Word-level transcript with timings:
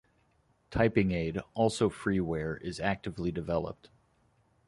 Typingaid, 0.71 1.39
also 1.53 1.87
freeware, 1.87 2.59
is 2.63 2.79
actively 2.79 3.31
developed. 3.31 3.91